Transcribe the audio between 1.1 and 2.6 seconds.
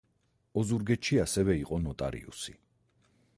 ასევე იყო ნოტარიუსი.